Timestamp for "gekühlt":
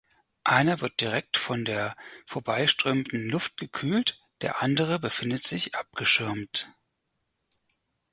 3.57-4.19